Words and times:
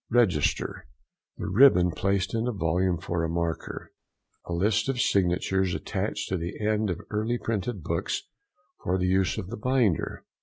REGISTER.—The 0.09 1.47
ribbon 1.47 1.91
placed 1.91 2.33
in 2.33 2.47
a 2.47 2.51
volume 2.51 2.97
for 2.97 3.23
a 3.23 3.29
marker. 3.29 3.91
A 4.47 4.51
list 4.53 4.89
of 4.89 4.99
signatures 4.99 5.75
attached 5.75 6.27
to 6.29 6.37
the 6.37 6.59
end 6.59 6.89
of 6.89 6.99
early 7.11 7.37
printed 7.37 7.83
books 7.83 8.23
for 8.83 8.97
the 8.97 9.05
use 9.05 9.37
of 9.37 9.51
the 9.51 9.57
binder. 9.57 10.25